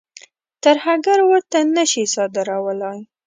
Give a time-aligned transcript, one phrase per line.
[0.63, 2.99] ترهګر ورته نه شي صادرولای.